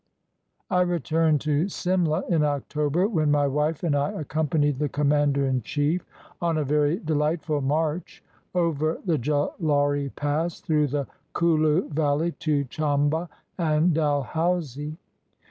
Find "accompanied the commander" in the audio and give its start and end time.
4.19-5.45